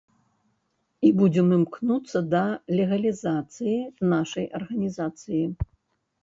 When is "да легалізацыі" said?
2.31-3.77